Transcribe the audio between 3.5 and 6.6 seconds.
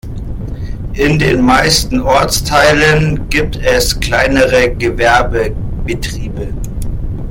es kleinere Gewerbebetriebe.